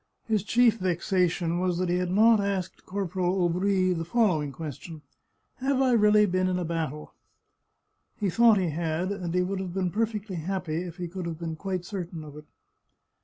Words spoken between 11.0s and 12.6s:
could have been quite certain of it.